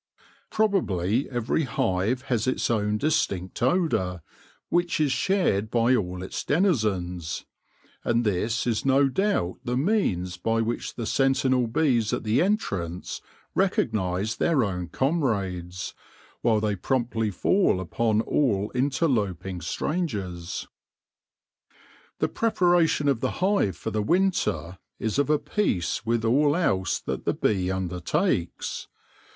[0.49, 4.23] Probably every hive has its own distinct odour,
[4.69, 7.45] which is shared by all its denizens,
[8.03, 13.21] and this is no doubt the means by which the sentinel bees at the entrance
[13.53, 15.93] recognise their own comrades,
[16.41, 20.67] while they promptly fall upon all inter loping strangers.
[22.17, 26.97] The preparation of the hive for the winter is of a piece with all else
[27.01, 28.87] that the bee undertakes.